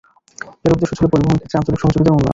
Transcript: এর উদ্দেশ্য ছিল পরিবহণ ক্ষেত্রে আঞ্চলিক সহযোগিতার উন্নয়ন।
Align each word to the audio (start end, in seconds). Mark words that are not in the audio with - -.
এর 0.65 0.71
উদ্দেশ্য 0.73 0.93
ছিল 0.97 1.05
পরিবহণ 1.13 1.37
ক্ষেত্রে 1.39 1.57
আঞ্চলিক 1.59 1.79
সহযোগিতার 1.81 2.13
উন্নয়ন। 2.13 2.29